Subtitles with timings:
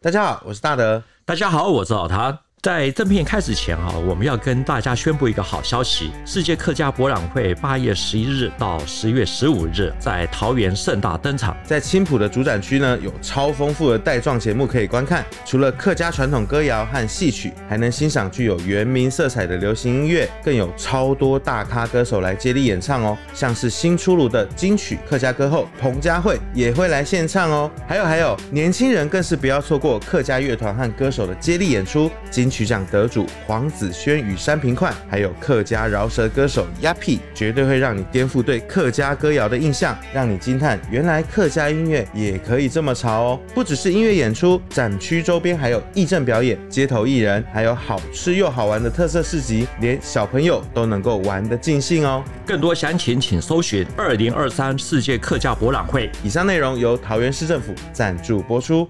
[0.00, 1.02] 大家好，我是大德。
[1.24, 2.38] 大家好，我是老谭。
[2.68, 11.56] 在正片开始前啊，我们要跟大家宣布一个好消息：世界客家博览会八月十一日到十月十五日在桃园盛大登场。
[11.64, 15.24] 在青埔的主展区呢，有超丰富的带状节目可以观看。
[15.46, 23.16] 除了客家传统歌谣和戏曲，还能欣赏具有原民色彩的流行音乐，更有超多大咖歌手来接力演唱哦。
[23.32, 27.70] 像是新出炉的金曲客家歌后彭佳慧也会来献唱哦。
[27.86, 32.10] 还有还有，年轻人更是不要错过客家乐团和歌手的接力演出。
[32.28, 43.40] 金曲奖得主黄子轩与山平快，还有客家饶舌歌手鸭屁，绝对会让你颠覆对客家歌谣的印象，让你惊叹原来客家音乐也可以这么潮哦！
[43.54, 52.22] 不只是音乐演出，展区周边还有义阵表演、街头艺人，还有好吃又好玩的特色市集，连小朋友都能够玩得尽兴哦！
[52.46, 56.10] 更多详情请搜寻二零二三世界客家博览会。
[56.22, 58.88] 以上内容由桃园市政府赞助播出。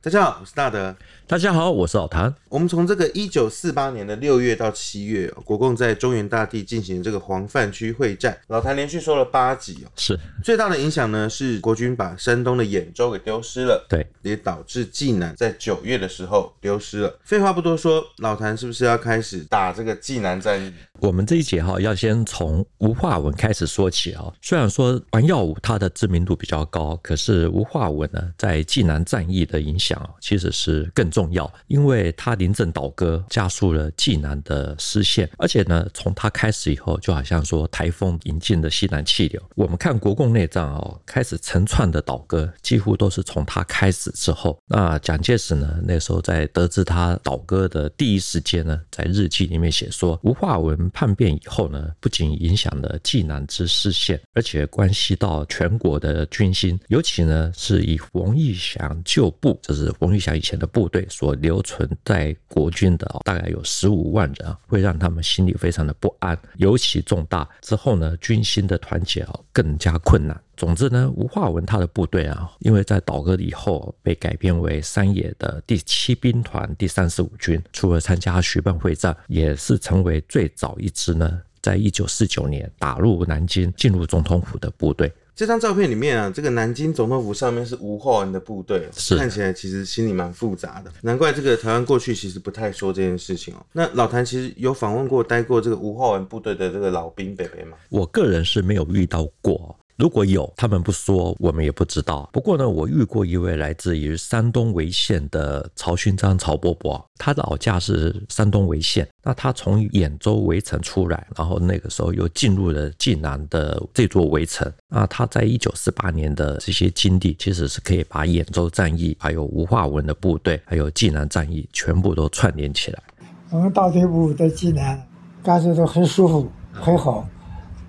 [0.00, 0.94] 大家好，我是大德。
[1.28, 2.34] 大家好，我是老谭。
[2.48, 8.34] 我们从这个一九四八年的六月到七月，国共在中原大地进行这个黄泛区会战。
[8.46, 17.18] 老谭连续说了八集哦，是最大的影响呢，是国军把山东的兖州给丢失了，对，也导致济南在九月的时候丢失了。
[17.22, 20.72] 废话不多说，老谭是不是要开始打这个济南战役？
[21.00, 24.32] 我们这一节哈，要先从吴化文开始说起啊。
[24.40, 35.28] 虽然说王耀武他的知名度比较高，可是吴化文呢，在济南战役的影响其实是更重重要，因为他临阵倒戈，加速了济南的失陷。
[35.36, 39.42] 而且呢，从他开始以后，就好像说台风引进了西南气流。
[39.56, 44.56] 我们看国共内战哦，开始成串的倒戈，几乎都是从他开始之后。
[44.68, 50.68] 那蒋介石呢，那时候在得知他倒戈的第一时间呢，在日记里面写说，吴化文。
[50.90, 67.48] 叛变以后呢，不仅影响了济南之失陷，而且关系到全国的军心，尤其呢是以冯玉祥旧部，就是冯玉祥以前的部队所留存在国军的大概有十五万人啊，会让他们心里非常的不安，尤其重大。
[67.60, 70.38] 之后呢，军心的团结啊更加困难。
[70.56, 85.12] 总之呢，吴化文他的部队啊，因为在倒戈以后被改编为山野的第七兵团第三十五军，除了参加徐蚌会战，也是成为最早一支呢，在一九四九年打入南京、进入总统府的部队。
[85.38, 90.90] 这张照片里面啊，这个南京总统府上面是吴化文的部队，是看起来其实心里蛮复杂的。
[91.02, 93.64] 难怪这个台湾过去其实不太说这件事情哦。
[93.70, 97.76] 那老谭其实有访问过待过这个吴化文部队的这个老兵北北吗？
[97.88, 99.76] 我个人是没有遇到过。
[99.98, 102.30] 如果有，他们不说，我们也不知道。
[102.32, 109.08] 不过呢，我遇过一位来自于山东潍县的曹勋章曹伯伯，他的老家是山东潍县。
[109.24, 114.72] 那他从兖州围城出来，然后那个时候又进入了济南的这座围城。
[114.88, 123.02] 那他在一九四八年的这些经历，其实是可以把兖州战役、还有吴化文的部队、还有济南战役全部都串联起来。
[123.50, 125.04] 我们大队部在济南
[125.42, 127.28] 感觉都很舒服，很好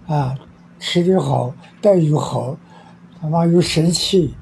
[0.07, 0.35] 啊。
[0.79, 2.57] 吃的好，待遇好，
[3.21, 4.33] 他妈有神气。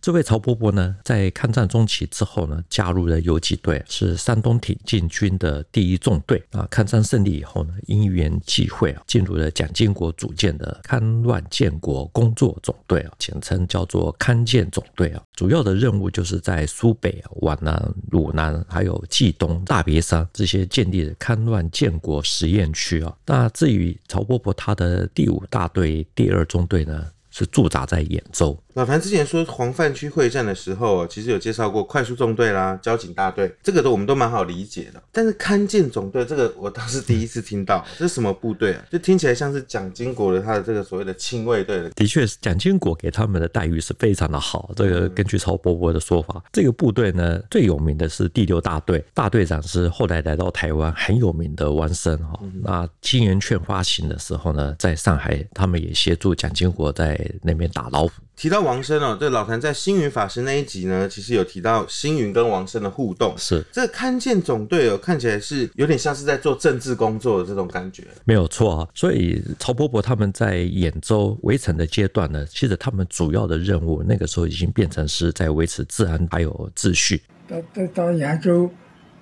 [0.00, 6.66] 这位曹伯伯呢，在抗战中期之后呢，加入了游击队，是山东挺进军的第一纵队啊。
[6.70, 15.22] 抗战胜利以后呢，因缘际会啊，进入了蒋经国组建的戡乱建国工作总队啊，简称叫做戡建总队啊。
[15.34, 23.14] 主要的任务就是在苏北、皖南、鲁南，还有冀东、大别山这些建立的戡乱建国实验区啊。
[23.26, 27.04] 那至于曹伯伯他的第五大队第二中队呢，
[27.38, 28.58] 是驻扎在兖州。
[28.74, 35.02] 老樊之前说黄泛区会战的时候，其实有介绍过快速纵队啦、交警大队，这个都我们都蛮好理解的。
[35.12, 38.84] 但是勘建总队这个我倒是第一次听到， 这是什么部队啊？
[38.90, 41.90] 就听起来像是蒋经国的他的这个所谓的亲卫队的。
[41.90, 44.70] 的确是蒋经国给他们的待遇是非常的好。
[44.76, 52.38] 这个根据曹伯伯的说法，这个部队呢最有名的是第六大队，大队长是后来来到台湾很有名的王生哈。
[52.62, 58.12] 那金圆券发行的时候呢，在上海他们也协助蒋经国在那边打老虎。
[58.36, 63.34] 提到王生哦，这老谭在星云法师那一集呢，其实有提到星云跟王生的互动。
[63.36, 68.04] 是这个戡建总队哦，看起来是有点像是在做政治工作的这种感觉。
[68.24, 77.20] 没有错啊，所以曹伯伯他们在兖州围城的阶段呢，其实他们主要的任务那个时候已经变成是在维持治安还有秩序。
[77.48, 78.70] 到到到兖州，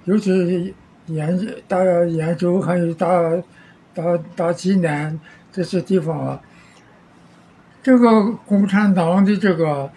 [0.04, 0.30] 尤其
[1.08, 3.42] 兖到兖州还有到
[3.94, 5.18] 到到济南
[5.50, 6.42] 这些地方啊。
[7.86, 9.88] 这个共产党的这个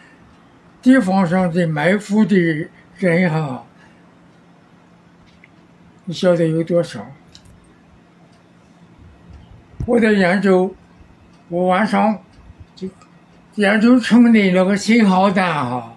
[0.80, 2.38] 地方上的埋伏的
[3.00, 3.63] 人哈，
[6.06, 7.03] 你晓得有多少？
[9.88, 10.75] 我在兖州，
[11.47, 12.19] 我晚上
[12.75, 12.88] 就
[13.56, 15.95] 扬州城里那个信号弹哈，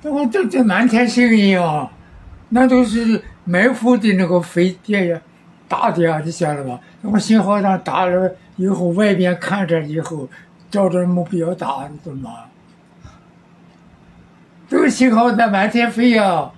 [0.00, 1.92] 那我这这满天星星啊，
[2.48, 5.20] 那都是埋伏的那个飞碟呀，
[5.68, 6.80] 打的呀，你晓得吧？
[7.02, 10.28] 那个信号弹打了以后，外边看着以后，
[10.70, 12.30] 照着目标打，你懂吗？
[14.68, 16.50] 这个信号弹满天飞呀，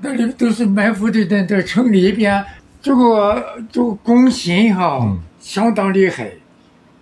[0.00, 2.44] 那里都是埋伏的，在这城里边，
[2.82, 6.32] 这个这个攻心哈，嗯、相当厉害。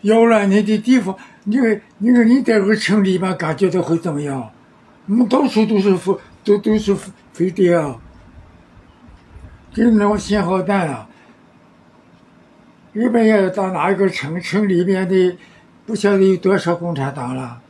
[0.03, 1.57] 要了你的地方，你
[1.99, 4.51] 你看你在这个城里边感觉到会怎么样？
[5.07, 6.15] 我们到处都是飞，
[6.45, 6.95] 都都是
[7.33, 7.97] 飞碟啊，
[9.73, 11.09] 就是那种信号弹啊。
[12.99, 15.39] 日本也到哪一个城，城里边的
[15.87, 17.61] 不晓得有多少共产党了。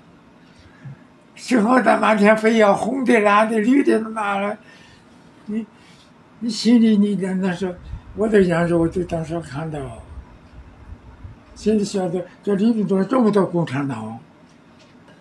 [1.34, 4.56] 信号弹满天飞呀，红的、蓝的、绿的，那了，
[5.44, 5.66] 你
[6.38, 7.76] 你心里你的那是，
[8.16, 9.78] 我在扬州，我就当时看到。
[11.54, 14.18] 心里晓得这里边都这么多共产党，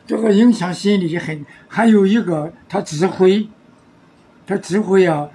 [0.05, 1.45] 这个影响心理很。
[1.67, 3.49] 还有一个，他指挥，
[4.45, 5.27] 他指挥啊，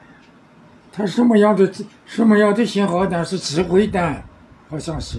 [0.90, 1.70] 他什么样的
[2.06, 4.24] 什么样的信号弹是指挥弹，
[4.72, 5.18] 好像是。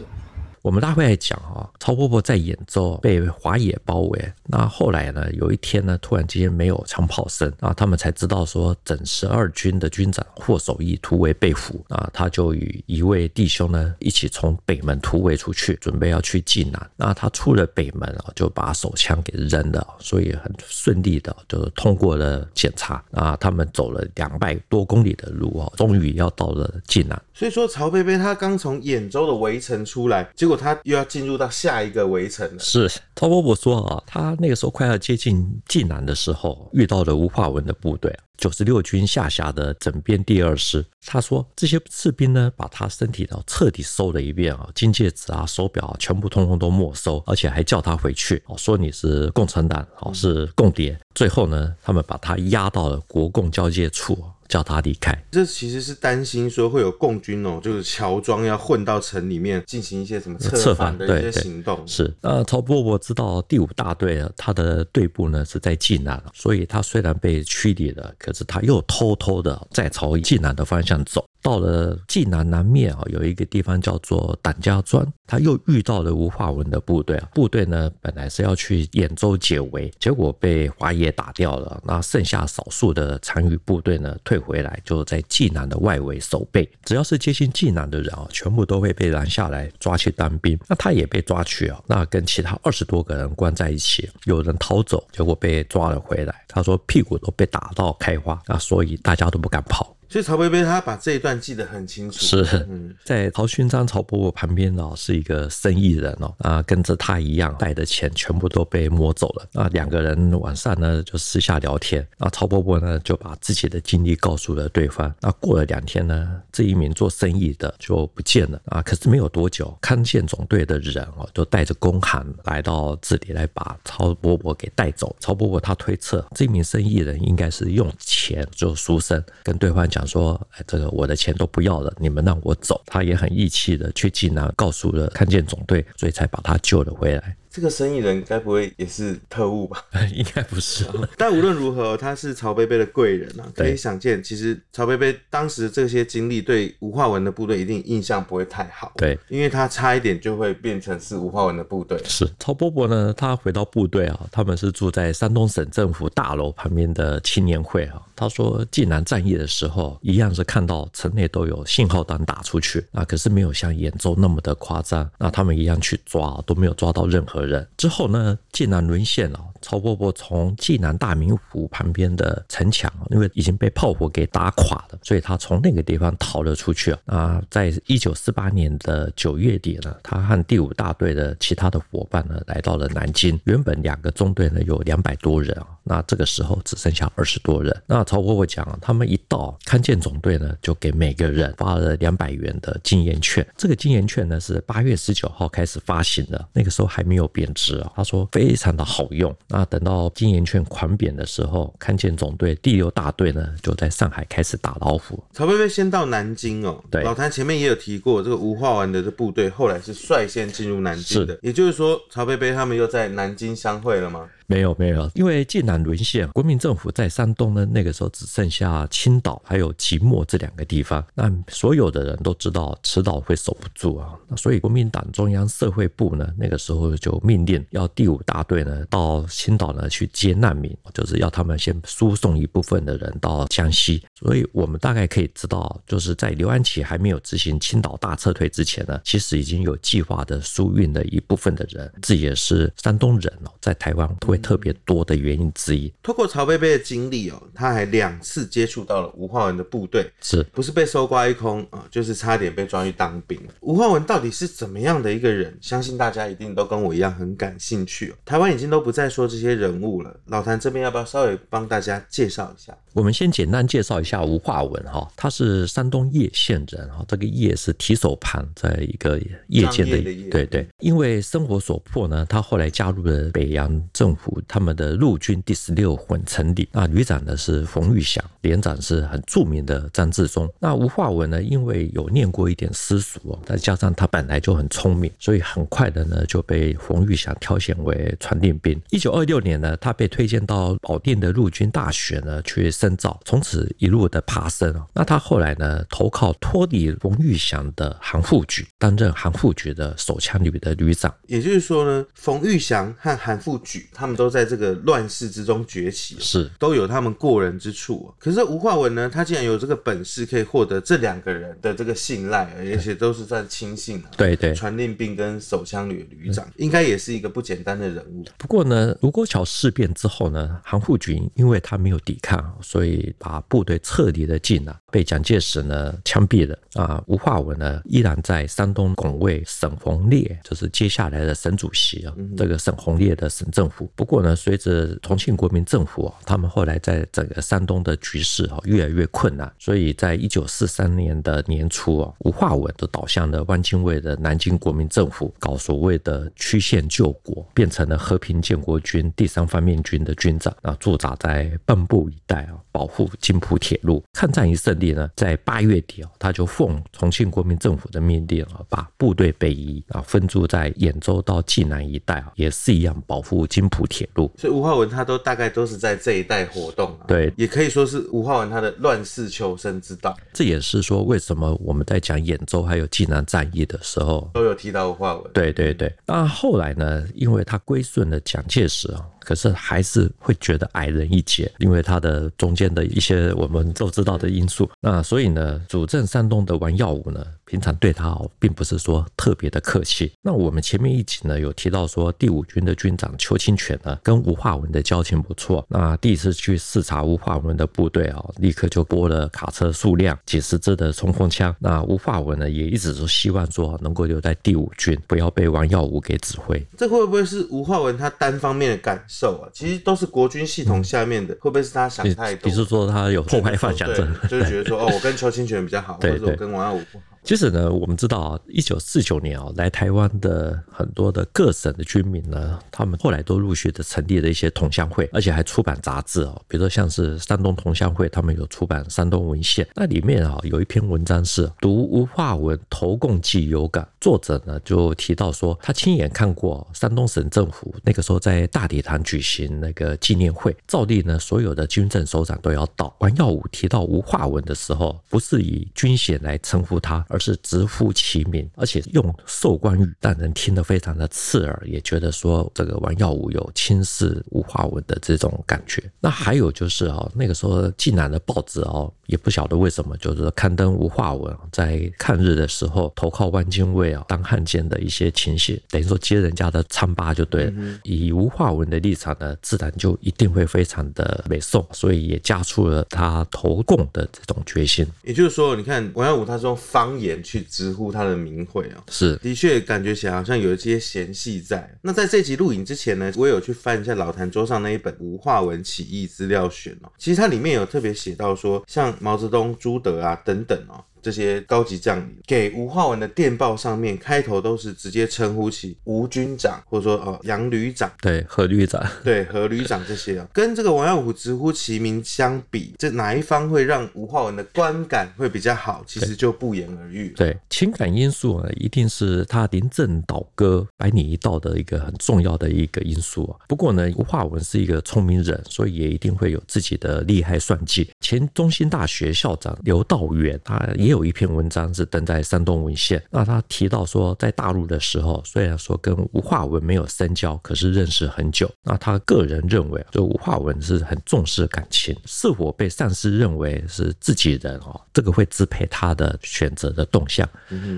[0.63, 16.89] 我们大会来讲啊，曹伯伯在兖州被华野包围，那后来呢，有一天呢，突然之间没有枪炮声啊，他们才知道说整十二军的军长霍守义突围被俘啊，他就与一位弟兄呢一起从北门突围出去，准备要去济南。
[16.95, 23.35] 那他出了北门啊，就把手枪给扔了，所以很顺利的就通过了检查啊。
[23.35, 27.21] 他们走了两百多公里的路啊，终于要到了济南。
[27.33, 32.59] 所以说，曹伯伯他刚从兖州的围城出来，结果他又要进入到下一个围城了。
[32.59, 40.85] 是曹伯伯说啊，他那个时候快要接近济南的时候，遇到了吴化文的部队，九十六军下辖的整编第二师。
[41.05, 50.97] 他说这些士兵呢，把他身体都彻底搜了一遍啊，金戒指啊、手表啊，全部通通都没收，而且还叫他回去，哦，说你是共产党，哦，是共谍。
[51.15, 54.23] 最后呢，他们把他押到了国共交界处。
[54.47, 61.81] 叫他离开，这其实是担心说会有共军哦，就是乔装要混到城里面进行一些什么策反的一些行动。
[61.87, 71.25] 是，那曹伯伯知道第五大队啊，他的队部呢是在济南，所以他虽然被驱离了，可是他又偷偷的在朝济南的方向走。
[71.43, 77.29] 到了济南南面啊，有一个地方叫做胆家庄，他又遇到了吴化文的部队啊。
[77.33, 81.81] 部队呢本来是要去兖州解围，结果被华野打掉了。
[81.85, 86.67] 那剩下少数的残余部队呢退回来，就在济南的外围守备。
[86.85, 90.57] 只要是接近济南的人啊，全部都会被拦下来抓去当兵。
[90.69, 94.09] 那他也被抓去啊，那跟其他二十多个人关在一起。
[94.23, 96.45] 有人逃走，结果被抓了回来。
[96.47, 99.92] 他说屁股都被打到开花，那所以大家都不敢跑。
[100.09, 102.19] 所以曹伯伯他把这一段记得很清楚。
[102.19, 102.67] 是，
[103.03, 109.47] 在曹勋章、曹伯伯旁边哦，是一个生意人哦，啊，跟着他一样带的钱全部都被摸走了。
[109.51, 115.13] 那两个人晚上呢就私下聊天，那曹伯伯呢就把自己的经历告诉了对方。
[115.19, 118.81] 那过了两天呢，这一名做生意的就不见了啊。
[118.81, 125.15] 可是没有多久，康健总队的人哦，就带着公函来到这里来把曹伯伯给带走。
[125.19, 130.03] 曹伯伯他推测，这名生意人应该是用钱做赎身，跟对方想。
[130.05, 132.79] 说，哎，这个我的钱都不要了，你们让我走。
[132.85, 137.35] 他也很义气的去济南，告诉了看见总队，所以才把他救了回来。
[137.53, 139.85] 这个生意人该不会也是特务吧？
[140.11, 140.83] 应该不是。
[141.15, 143.45] 但无论如何，他是曹贝贝的贵人啊。
[143.53, 148.91] 可以想见，其实曹贝贝当时这些经历，对吴化文的部队一定印象不会太好。
[148.97, 152.01] 对，因为他差一点就会变成是吴化文的部队。
[152.05, 158.01] 是曹伯伯呢，他回到部队啊，他们是住在山东省政府大楼旁边的青年会啊。
[158.15, 165.07] 他说，济南战役的时候，一样是看到城内都有信号弹打出去，啊可是没有像兖州那么的夸张。
[165.19, 167.67] 那他们一样去抓，都没有抓到任何人。
[167.77, 169.39] 之后呢，济南沦陷了。
[169.61, 176.93] 曹伯伯从济南大明府旁边的城墙，因为已经被炮火给打垮了，所以他从那个地方逃了出去。
[177.05, 183.39] 啊，在一九四八年的九月底呢，他和第五大队的其他的伙伴呢，来到了南京。
[183.45, 187.73] 原本两个中队呢有两百多人啊，那这个时候只剩下二十多人。
[187.87, 193.47] 那曹伯伯讲，他们一到，康健总队呢就给每个人发了两百元的金圆券。
[193.55, 197.91] 这个金圆券呢是八月十九号开始发行的，那个时候还没有贬值啊。
[197.95, 199.35] 他说非常的好用。
[199.49, 205.21] 那等到金圆券狂贬的时候，看见总队第六大队呢就在上海开始打老虎。
[205.33, 214.29] 曹贝贝先到南京哦，对，老谭前面也有提过，这个吴化文的这部队后来是率先进入南京的，也就是说曹贝贝他们又在南京相会了吗？
[214.47, 221.03] 没有没有，因为济南沦陷，国民政府在山东呢，那个时候只剩下青岛还有即墨这两个地方。
[221.13, 234.03] 那所有的人都知道迟早会守不住啊，那所以国民党中央社会部呢，那个时候就命令要第五大队呢到青岛呢去接难民，就是要他们先输送一部分的人到江西。
[234.19, 245.93] 所以我们大概可以知道，就是在刘安琪还没有执行青岛大撤退之前呢，其实已经有计划的输运了一部分的人，这也是山东人哦在台湾会特别多的原因之一。
[246.01, 251.85] 透过曹贝贝的经历哦，他还两次接触到了吴化文的部队，是不是被搜刮一空啊？
[251.91, 253.39] 就是差点被抓去当兵。
[253.61, 255.55] 吴化文到底是怎么样的一个人？
[255.61, 258.15] 相信大家一定都跟我一样很感兴趣哦。
[258.25, 262.75] 台湾已经都不再说这些人物了，老谭这边要不要稍微帮大家介绍一下？
[262.93, 270.67] 我们先简单介绍一下吴化文哈，他是山东叶县人哈，这个叶是提手旁，在一个叶剑的叶，对对。
[270.79, 280.51] 因为生活所迫呢，他后来加入了北洋政府他们的陆军第十六混成旅，那旅长呢是冯玉祥，连长是很著名的张志忠。
[280.59, 288.79] 那吴化文呢，因为有念过一点私塾哦，再加上他本来就很聪明，所以很快的呢就被冯玉祥挑选为传令兵。
[288.89, 294.73] 一九二六年呢，他被推荐到保定的陆军大学呢去深造，从此一路的爬升。
[294.93, 301.13] 那他后来呢，投靠脱离冯玉祥的韩复矩，担任韩复矩的手枪旅的旅长。
[301.27, 308.13] 也就是说呢，冯玉祥和韩复矩他们都在这个乱世之中崛起，是都有他们过人之处。
[308.17, 314.11] 可是吴化文呢，他竟然有这个本事，可以获得这两个人的这个信赖，而且都是算亲信啊。
[314.17, 318.23] 对对，传令兵跟手枪旅旅长，应该也是一个不简单的人物。
[318.37, 326.57] 不过呢，卢沟桥事变之后呢，韩复榘因为他没有抵抗，所以把部队撤离了济南，被蒋介石呢枪毙了。
[326.73, 333.89] 啊，吴化文呢依然在山东拱卫沈鸿烈，就是接下来的省主席啊，这个沈鸿烈的省政府。
[334.03, 354.03] 不过呢，随着重庆国民政府啊，他们后来在整个山东的局势啊越来越困难，所以在一九四三年的年初啊，吴化文都倒向了汪精卫的南京国民政府，搞所谓的曲线救国，变成了和平建国军第三方面军的军长啊，驻扎在蚌埠一带啊，保护津浦铁路。
[354.11, 364.31] 抗战一胜利呢，在八月底啊，他就奉重庆国民政府的命令啊，把部队北移啊，分驻在兖州到济南一带啊，也是一样保护津浦铁路。
[364.37, 367.05] 所以吴化文他都大概都是在这一带活动啊。
[367.07, 370.15] 对，也可以说是吴化文他的乱世求生之道。
[370.33, 375.31] 这也是说为什么我们在讲兖州还有济南战役的时候都有提到吴化文。
[375.31, 375.93] 对对对。
[376.07, 379.05] 那后来呢，因为他归顺了蒋介石啊。
[379.23, 384.69] 可是还是会觉得矮人一截，因为他的中间的一些我们都知道的因素。
[384.79, 390.11] 那所以呢，主政山东的王耀武呢，平常对他哦，并不是说特别的客气。
[390.21, 395.65] 那我们前面一集呢，有提到说第五军的军长邱清泉呢，跟吴化文的交情不错。
[395.69, 401.55] 那第一次去视察吴化文的部队啊，立刻就拨了卡车数量、几十支的冲锋枪。
[401.59, 406.65] 那吴化文呢，也一直都希望说能够留在第五军，不要被王耀武给指挥。
[406.77, 409.39] 这会不会是吴化文他单方面的干受？
[409.39, 412.49] 啊，其实都是国军系统下面的，会不会是他想太多？
[412.49, 417.12] 你是说他有破坏幻想症， 就是觉得说哦，我跟邱清泉比较好，或者我跟王耀武不好。
[417.23, 426.41] 其实呢，我们知道啊，一九四九年啊，来台湾的很多的各省的军民呢，他们后来都陆续的成立了一些同乡会，而且还出版杂志哦。
[426.49, 442.93] 比如说像是山东同乡会，他们有出版《山东文献》，那里面啊有一篇文章是《读吴化文投共记有感》，作者呢就提到说，他亲眼看过山东省政府那个时候在大礼堂举行那个纪念会，照例呢所有的军政首长都要到。
[442.99, 447.05] 王耀武提到吴化文的时候，不是以军衔来称呼他。
[447.13, 455.83] 而是直呼其名，而且用受官语，让人听得非常的刺耳，也觉得说这个王耀武有轻视吴化文的这种感觉。
[455.99, 467.53] 那还有就是啊，那个时候济南的报纸哦，也不晓得为什么，就是刊登吴化文在抗日的时候投靠汪精卫啊当汉奸的一些情形，等于说揭人家的疮疤就对了。
[467.83, 474.83] 以吴化文的立场呢，自然就一定会非常的美颂，所以也加出了他投共的这种决心。
[475.03, 481.71] 也就是说，你看王耀武他是用方言去直呼他的名讳啊，是的确感觉起来好像有一些嫌隙在。
[481.83, 490.85] 那在这集录影之前呢，我有去翻一下老谭桌上那一本《吴化文起义资料选》哦，其实它里面有特别写到说，像毛泽东、朱德啊等等哦。
[491.03, 505.83] 这些高级将领给吴化文的电报上面开头都是直接称呼起吴军长，或者说哦杨旅长，对何旅长，对何旅长这些啊，跟这个王耀武直呼其名相比，这哪一方会让吴化文的观感会比较好？
[505.85, 507.09] 其实就不言而喻。
[507.17, 513.45] 对情感因素啊，一定是他临阵倒戈百你一道的一个很重要的一个因素啊。
[513.47, 517.89] 不过呢，吴化文是一个聪明人，所以也一定会有自己的利害算计。
[517.99, 528.47] 前中兴大学校长刘道远，他也有一篇文章是登在《山东文献》，那他提到说，在大陆的时候，虽然说跟吴化文没有深交，可是认识很久。
[528.61, 537.27] 那他个人认为，就吴化文是很重视感情，是否被上司认为是自己人哦，这个会支配他的选择的动向。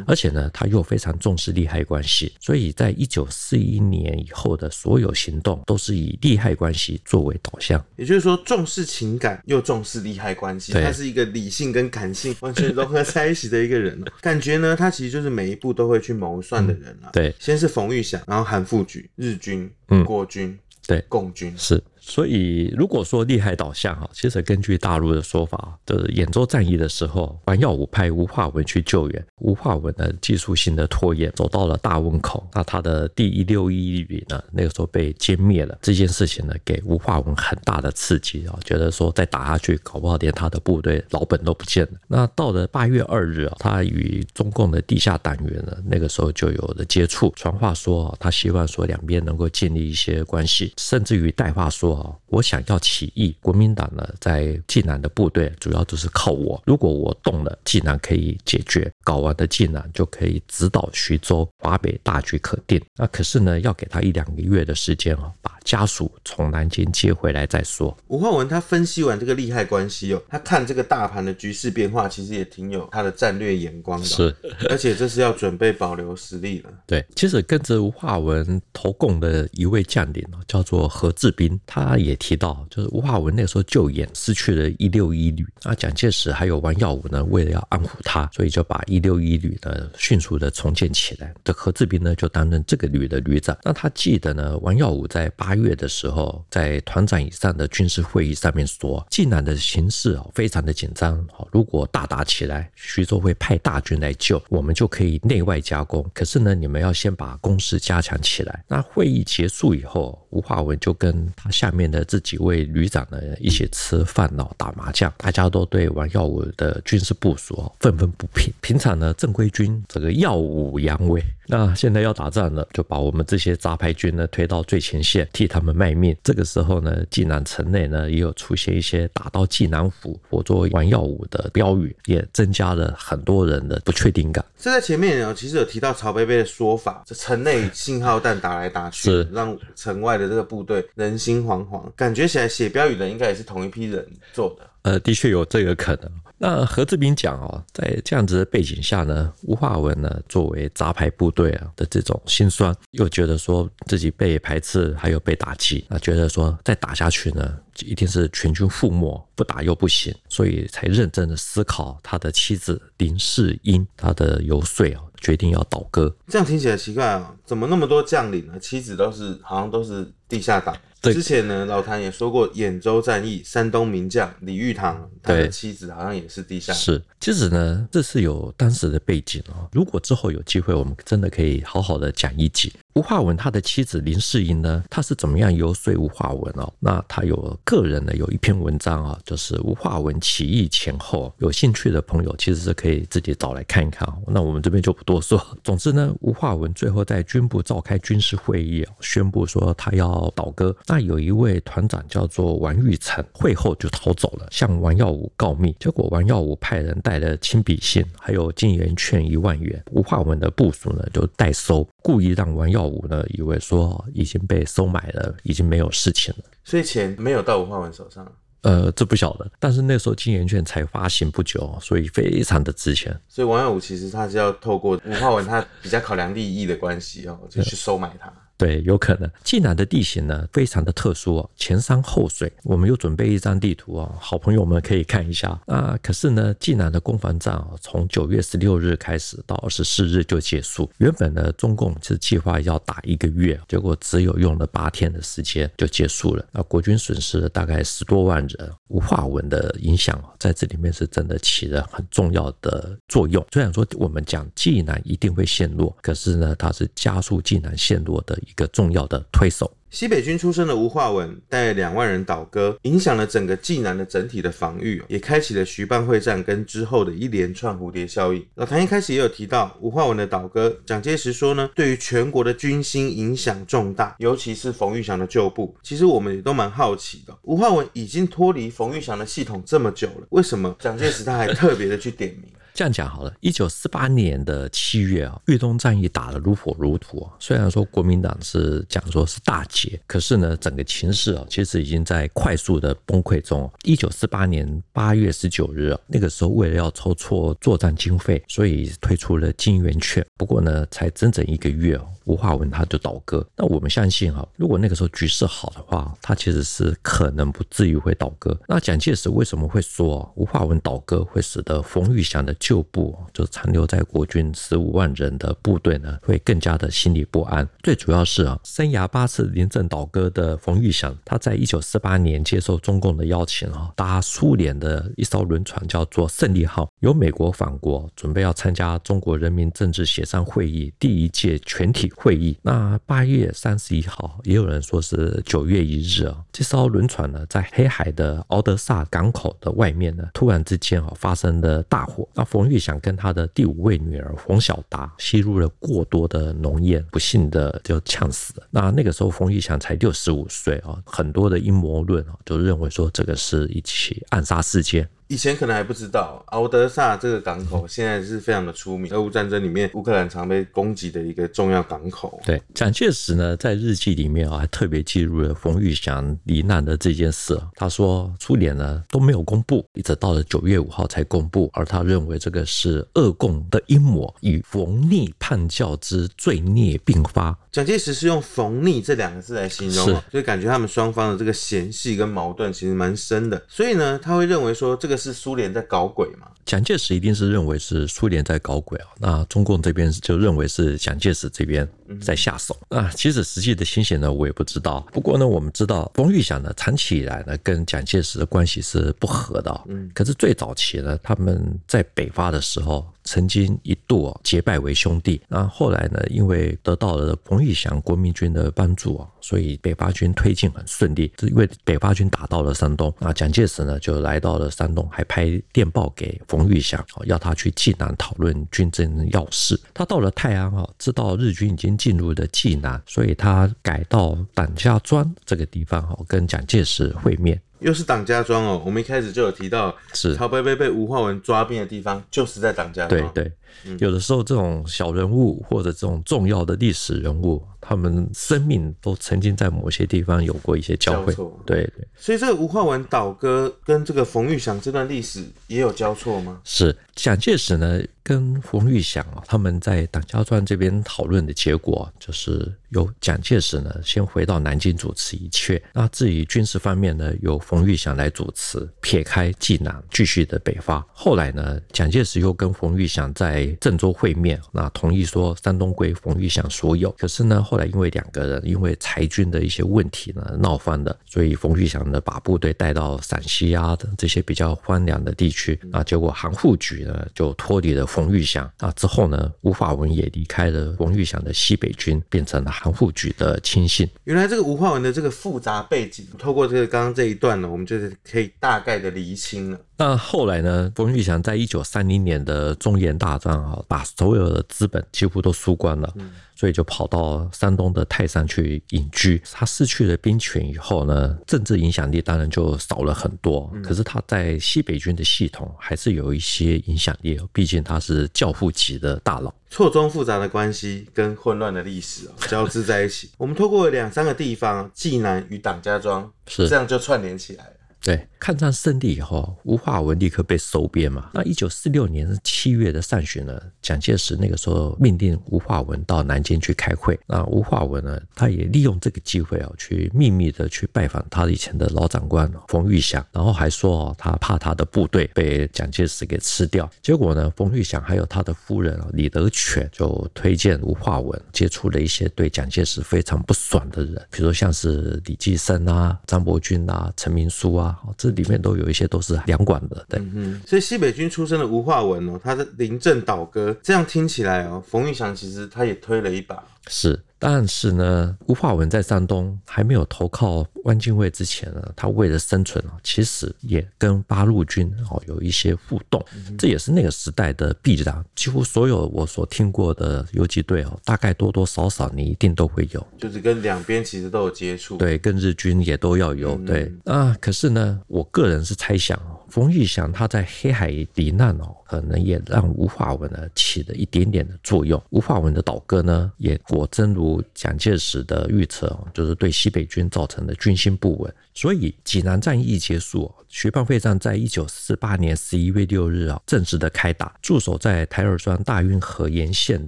[0.06, 7.82] 而且呢，他又非常重视利害关系，所以在一九四一年以后的所有行动都是以利害关系作为导向。
[7.96, 14.04] 也就是说，重视情感又重视利害关系，它是一个理性跟感性完全融合在一起的一个人。
[14.22, 17.10] 感觉呢，他其实就是每一步都会去谋算的人了。
[17.14, 20.58] 对，先是冯玉祥，然后韩复榘、日军、嗯国军，
[20.88, 21.82] 对，共军是。
[22.08, 35.76] 所以，如果说利害导向哈，其实根据大陆的说法，就是兖州战役的时候，王耀武派吴化文去救援，吴化文呢技术性的拖延，走到了大汶口，那他的第一六一旅呢，那个时候被歼灭了。
[35.82, 41.94] 这件事情呢，给吴化文很大的刺激啊，觉得说再打下去，搞不好连他的部队老本都不见了。
[42.08, 51.95] 那到了八月二日啊，他与中共的地下党员呢，那个时候就有了接触，传话说啊他希望说两边能够建立一些关系，甚至于带话说。
[52.28, 56.62] 我想要起义，国民党呢在济南的部队主要就是靠我。
[56.66, 62.82] 如果我动了，济南可以解决，搞完的济南就可以直捣徐州，华北大局可定。
[62.96, 67.96] 那可是呢，要给他一两个月的时间啊，把家属从南京接回来再说。
[68.08, 74.06] 吴化文他分析完这个利害关系哦，他看这个大盘的局势变化，其实也挺有他的战略眼光的。
[74.06, 74.36] 是，
[74.70, 76.72] 而且这是要准备保留实力了。
[76.88, 82.16] 对，其实跟着吴化文投共的一位将领哦叫做何志斌，他也。
[82.16, 91.34] 提到就是吴化文那时候就演失去了一六一旅，那，蒋介石还有王耀武呢，为了要安抚他，所以就把一六一旅呢迅速的重建起来。
[91.44, 93.56] 这何志斌呢就担任这个旅的旅长。
[93.64, 106.06] 那他记得呢，王耀武在八月的时候，在团长以上的军事会议上面说，济南的形势啊非常的紧张，如果大打起来，徐州会派大军来救，我们就可以内外夹攻。
[106.14, 108.64] 可是呢，你们要先把攻势加强起来。
[108.68, 112.06] 那会议结束以后，吴化文就跟他下面的。
[112.06, 118.54] 这几位旅长呢，一起吃饭喽，打麻将，大家都对王耀武的军事部署愤愤不平。
[118.62, 126.16] 平常呢，正规军这个耀武扬威，那现在要打仗了，就把我们这些杂牌军呢推到最前线，替他们卖命。
[126.24, 134.44] 这个时候呢，济南城内呢也有出现一些打到济南府，活捉王耀武的标语，也增加了很多人的不确定感。
[134.58, 141.84] 这在前面呢，其实有提到曹贝贝的说法，这城内信号弹打来打去，让城外的这个部队人心惶惶。
[141.96, 144.68] 感觉起来写标语的应该也是同一批人做的。
[144.86, 146.12] 呃，的确有这个可能。
[146.38, 166.16] 那何志斌讲哦，在这样子的背景下呢，吴化文呢作为杂牌部队啊的这种心酸，又觉得说自己被排斥，还有被打击，那觉得说再打下去呢，一定是全军覆没，不打又不行，所以才认真的思考他的妻子林世英他的游说啊，决定要倒戈。
[166.28, 168.60] 这样听起来奇怪啊，怎么那么多将领呢？
[168.60, 170.76] 妻子都是好像都是地下党。
[171.02, 176.74] 之前呢，老谭也说过，兖州战役，山东名将李玉堂，他的妻子好像也是地下。
[176.74, 179.70] 是，其实呢，这是有当时的背景哦。
[179.72, 182.74] 如果之后有机会，我们真的可以好好的讲一集。
[182.96, 186.74] 吴化文他的妻子林世英呢，他是怎么样游说吴化文哦？
[186.80, 194.08] 那他有个人呢有一篇文章啊，就是吴化文起义前后，有兴趣的朋友其实是可以自己找来看一看。
[194.08, 195.40] 哦那我们这边就不多说。
[195.64, 200.76] 总之呢，吴化文最后在军部召开军事会议，宣布说他要倒戈。
[200.88, 205.76] 那有一位团长叫做王玉成，会后就逃走了，向王耀武告密。
[205.80, 218.26] 结果王耀武派人带了亲笔信，还有金圆券一万元，吴化文的部署呢就代收，故意让王耀武呢以为说已经被收买了，已经没有事情了，所以钱没有到吴化文手上。
[218.62, 223.16] 呃，这不晓得，但是那时候金圆券才发行不久，所以非常的值钱。
[223.30, 228.34] 所以王耀武其实他是要透过吴化文，他比较考量利益的关系哦，就去收买他。
[228.58, 229.30] 对，有可能。
[229.44, 232.52] 济南的地形呢，非常的特殊哦，前山后水。
[232.64, 235.60] 我们又准备一张地图啊，好朋友们可以看一下。
[235.68, 240.90] 啊，可是呢，济南的攻防战啊，从九月十六日开始到二十四日就结束。
[241.00, 246.46] 原本呢，中共是计划要打一个月，结果只有用了八天的时间就结束了。
[246.54, 248.46] 那国军损失了大概十多万人。
[248.58, 253.46] 人，吴化文的影响在这里面是真的起了很重要的作用。
[253.52, 259.72] 虽然说我们讲济南一定会陷落，可是呢，它是加速济南陷落的一个重要的推手。
[259.92, 268.46] 西北军出身的吴化文带两万人倒戈，影响了整个济南的整体的防御，也开启了徐蚌会战跟之后的一连串蝴蝶效应。
[268.56, 275.74] 老谭一开始也有提到吴化文的倒戈，蒋介石说呢，对于全国的军心影响重大，尤其是冯玉祥的旧部。
[275.82, 282.52] 其实我们也都蛮好奇的，吴化文已经脱离冯玉祥的系统这么久了，为什么蒋介石他还特别的去点名？
[282.76, 287.32] 这样讲好了，一九四八年的七月啊，豫东战役打得如火如荼啊。
[287.40, 293.72] 虽然说国民党是讲说是大捷，可是呢，整个情势啊，其实已经在快速的崩溃中。
[293.84, 300.26] 一九四八年八月十九日啊，那个时候为了要筹措作战经费，所以推出了金圆券。
[300.36, 303.46] 不过呢，才整整一个月哦，吴化文他就倒戈。
[303.56, 308.58] 那我们相信哈，如果那个时候局势好的话，他其实是可能不至于会倒戈。
[308.68, 317.68] 那蒋介石为什么会说吴化文倒戈会使得冯玉祥的旧部就残留在国军十五万人的部队呢，会更加的心里不安。
[317.82, 332.58] 最主要是啊，生涯八次临阵倒戈的冯玉祥，他在一九四八年接受中共的邀请啊，搭苏联的一艘轮船叫做胜利号，由美国返国，准备要参加中国人民政治协商会议第一届全体会议。
[332.62, 342.28] 那八月三十一号，也有人说是九月一日啊，这艘轮船呢，在黑海的敖德萨港口的外面呢，突然之间啊，发生了大火。
[342.34, 348.68] 那冯玉祥跟他的第五位女儿冯小达吸入了过多的浓烟，不幸的就呛死了。
[348.72, 355.08] 那那个时候冯玉祥才六十五岁啊，很多的阴谋论啊，就认为说这个是一起暗杀事件。
[355.28, 359.12] 以前可能还不知道，敖德萨这个港口现在是非常的出名。
[359.12, 362.40] 俄乌战争里面，乌克兰常被攻击的一个重要港口。
[362.46, 367.60] 对，蒋介石呢，在日记里面啊，还特别记录了冯玉祥罹难的这件事。
[367.76, 377.56] 他说，初年呢都没有公布，一直到了九月五号才公布，而他认为这个是俄共的阴谋，与冯逆叛教之罪孽并发。
[377.72, 383.64] 蒋介石是用“逢逆”这两个字来形容，所以感觉他们双方的这个嫌隙跟矛盾其实蛮深的。
[383.68, 386.48] 所以呢，他会认为说这个是苏联在搞鬼嘛？
[386.66, 391.88] 蒋介石一定是认为是苏联在搞鬼啊，那中共这边就认为是蒋介石这边
[392.20, 393.12] 在下手啊。
[393.16, 395.06] 其实实际的情形呢，我也不知道。
[395.14, 399.82] 不过呢，我们知道冯玉祥呢，长期以来呢，跟蒋介石的关系是不和的。
[399.90, 403.06] 嗯，可是最早期呢，他们在北伐的时候。
[403.26, 411.32] 曾经一度啊结拜为兄弟，那后来呢，因为得到了冯玉祥国民军的帮助啊，所以北伐军推进很顺利。
[411.40, 419.80] 是因为北伐军打到了山东，那蒋介石呢就来到了山东，还派电报给冯玉祥，要他去济南讨论军政要事。
[419.94, 427.60] 他到了泰安啊，知道日军已经进入了济南，所以他改到党家庄这个地方哈，跟蒋介石会面。
[427.86, 433.32] 又是党家庄哦，我们一开始就有提到，是曹伯被被吴化文抓兵的地方，就是在党家庄。
[433.32, 433.52] 对
[433.86, 437.64] 对，有的时候这种小人物或者这种重要的历史人物。
[437.88, 441.32] 他们生命都曾经在某些地方有过一些交汇，
[441.68, 442.08] 对对。
[442.18, 446.60] 所以这个吴化文倒戈跟这个冯玉祥这段历史也有交错吗？
[446.64, 461.06] 是蒋介石呢跟冯玉祥啊，他们在党家传这边讨论的结果，就是由蒋介石呢先回到南京主持一切，那至于军事方面呢，由冯玉祥来主持，撇开济南继续的北伐。
[461.14, 467.12] 后来呢，蒋介石又跟冯玉祥在郑州会面，那同意说山东归冯玉祥所有。
[467.12, 467.76] 可是呢后。
[467.76, 484.10] 来因为两个人因为裁军的一些问题呢闹翻了，所以冯玉祥呢把部队带到陕西啊的这些比较荒凉的地区，那结果杭护局呃就脱离了冯玉祥，啊之后呢吴化文也离开了冯玉祥的西北军，变成了韩复榘的亲信。
[484.24, 489.80] 原来这个吴化文的这个复杂背景，透过这个刚刚这一段呢，我们就是可以大概的厘清了。
[489.98, 496.12] 那后来呢，冯玉祥在一九三零年的中原大战啊，把所有的资本几乎都输光了。
[496.16, 499.42] 嗯所以就跑到山东的泰山去隐居。
[499.52, 503.70] 他失去了兵权以后呢，政治影响力当然就少了很多。
[503.84, 509.54] 可是他在西北军的系统还是有一些影响力，毕竟他是教父级的大佬。
[509.70, 513.30] 错综复杂的关系跟混乱的历史交织在一起。
[513.38, 517.72] 我们透过两三个地方，济南与党家庄，是这样就串联起来了。
[518.06, 521.32] 对，抗战胜利以后，吴化文立刻被收编嘛。
[521.34, 527.20] 那一九四六年七月的上旬呢，蒋介石那个时候命令吴化文到南京去开会。
[527.26, 536.88] 那吴化文呢，他也利用这个机会啊，去秘密的去拜访他以前的老长官冯玉祥，然后还说哦，他怕他的部队被蒋介石给吃掉。
[537.02, 547.94] 结果呢，冯玉祥还有他的夫人李德全就推荐吴化文接触了一些对蒋介石非常不爽的人，比如像是李济深啊、张伯钧啊、陈明书啊。
[547.96, 550.06] 啊，这里面都有一些都是两管的。
[550.10, 556.64] 对，嗯，所以西北军出身的吴化文哦，他的临阵倒戈，这样听起来哦，冯玉祥其实他也推了一把。
[556.88, 557.20] 是。
[557.38, 566.24] 但是呢，吴化文在山东还没有投靠汪精卫之前呢，他为了生存啊，其实也跟八路军哦有一些互动，
[566.58, 568.24] 这也是那个时代的必然。
[568.36, 574.98] 几乎所有我所听过的游击队哦，大概多多少少你一定都会有，就是跟两边其实都有接触。
[574.98, 576.56] 对，跟日军也都要有。
[576.66, 585.02] 对啊，可是呢，我个人是猜想哦，冯玉祥他在黑海罹难哦，可能也让吴化文呢起了一点点的作用。
[585.10, 587.44] 吴化文的倒戈呢，也果真如。
[587.54, 597.34] 蒋介石的预测哦就是对西北军造成的军心不稳，所以济南战役结束，徐蚌会战在一九四八年十一月六日啊正式的开打。
[597.42, 599.86] 驻守在台儿庄大运河沿线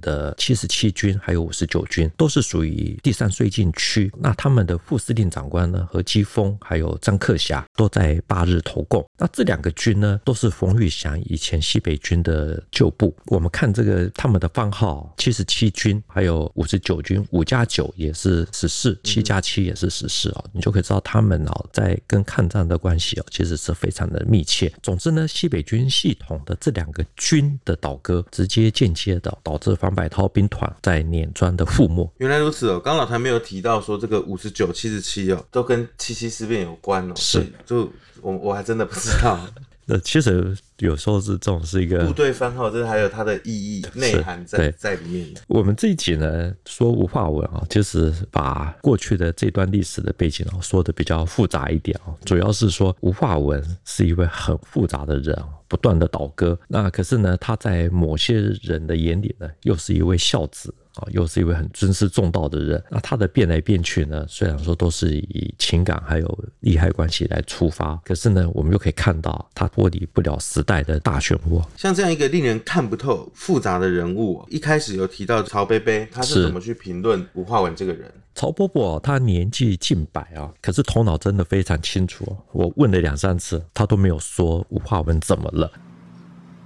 [0.00, 9.04] 的七十七军还有五十九军都是属于第三绥靖区，那他们的副司令长官呢何基丰还有张克侠都在八日投共。
[9.18, 13.16] 那这两个军呢都是冯玉祥以前西北军的旧部。
[13.26, 17.26] 我们看这个他们的番号，七十七军还有五十九军。
[17.30, 24.70] 五加九也是十四，七加七也是十四啊，你就可以知道他们哦在跟抗战的关系哦，其实是非常的密切。
[24.82, 32.06] 总之呢，西北军系统的这两个军的倒戈，直接间接的导致方百韬兵团在碾庄的覆没。
[32.18, 37.14] 原来如此哦，刚老谭没有提到说这个五十九、七十七哦，都跟七七事变有关哦。
[37.16, 37.90] 是，就
[38.22, 39.38] 我我还真的不知道。
[39.90, 45.26] 那其实有时候是这种是一个部队番号，这还有它的意义内涵在在里面。
[45.46, 56.58] 我们这一集呢说吴化文啊，就是把过去的这段历史的背景啊说的比较复杂一点啊，主要是说吴化文是一位很复杂的人啊，不断的倒戈。
[56.68, 60.74] 那可是呢，他在某些人的眼里呢，又是一位孝子。
[61.10, 64.24] 又是一位很尊师重道的人，那他的变来变去呢？
[64.28, 71.62] 虽然说都是以情感还有利害关系来出发，可是呢，我们又可以看到他脱离不了时代的大漩涡。
[71.76, 78.10] 像这样一个令人看不透、复杂的人物，一开始有提到曹贝贝，他是怎么去评论吴化文这个人？
[78.34, 82.36] 曹伯伯他年纪近百啊，可是头脑真的非常清楚。
[82.52, 85.70] 我问了两三次，他都没有说吴化文怎么了。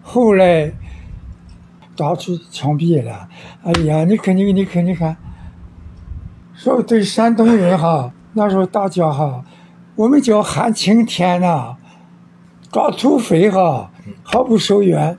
[0.02, 0.72] 后来。
[2.02, 3.28] 到处枪毙了，
[3.62, 5.16] 哎呀，你看你，你看你看，
[6.52, 9.44] 说对山东人哈， 那时候大家哈，
[9.94, 11.76] 我们叫汉青天呐，
[12.72, 13.92] 抓土匪哈，
[14.24, 15.16] 毫不手软，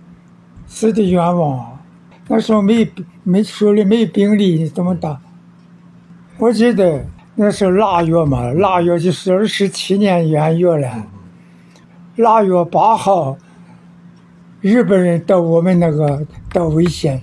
[0.68, 1.80] 死的冤枉。
[2.28, 2.92] 那时候没
[3.24, 5.22] 没手里没兵力，怎么打？
[6.38, 11.08] 我记得那时候腊月嘛，腊月就是二十七年元月了，
[12.18, 13.38] 腊月八号。
[14.64, 17.22] 日本人到我们那个到危险，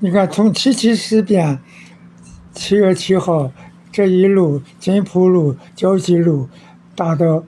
[0.00, 1.60] 你看从七七事变，
[2.52, 3.50] 七月七号
[3.90, 6.50] 这一路金浦路、交际路，
[6.94, 7.42] 打到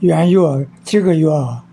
[0.00, 1.64] 元月几个月啊？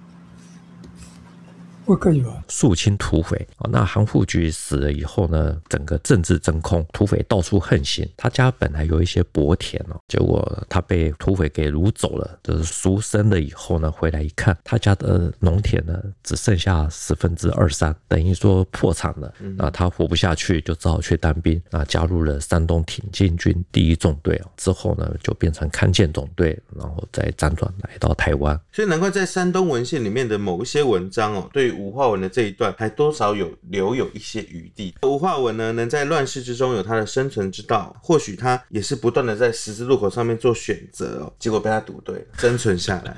[1.87, 2.23] 五个月？
[2.47, 3.69] 肃清土匪啊！
[3.71, 8.07] 那韩复榘死了以后呢，整个政治真空，土匪到处横行。
[8.15, 12.39] 他家本来有一些薄田哦，结果他被土匪给掳走了。
[12.43, 19.33] 就是赎身了以后呢，回来一看，他家的农田呢只剩下十分之二三，等于说破产了。
[19.57, 21.61] 那他活不下去，就只好去当兵。
[21.71, 28.59] 那加入了山东挺进军第一纵队哦，之后呢就变成康健总队，然后再辗转来到台湾。
[28.71, 34.93] 所以难怪在山东文献里面的某一些文章哦，对于吴化文的这一段还多少有留有一些余地。
[35.03, 43.15] 吴化文呢，能在乱世之中有他的生存之道，或许他也是不断的在十字路口上面做选择哦，结果被他赌对了，生存下来。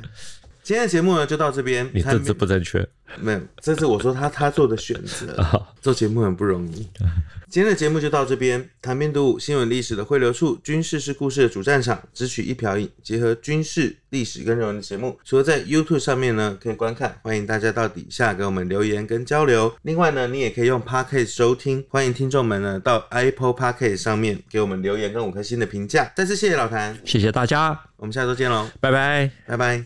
[0.62, 1.90] 今天的节目呢就到这边。
[1.96, 2.88] 你政治不正确？
[3.20, 5.36] 没有，这是我说他他做的选择。
[5.82, 6.88] 做节目很不容易。
[7.50, 8.70] 今天的节目就到这边。
[8.82, 19.74] 谈兵读武，新闻历史的汇流处，军事是故事的主战场，只取一瓢饮，结合军事历史跟人文的节目，除了在 YouTube 上面呢可以观看，欢迎大家到底下给我们留言跟交流。
[19.84, 26.12] 另外呢，你也可以用 Podcast 收听，欢迎听众们呢到 Apple Podcast 上面给我们留言跟五颗星的评价。
[26.16, 29.86] 再次谢谢老谭，谢谢大家，我们下周见喽，拜拜，拜拜。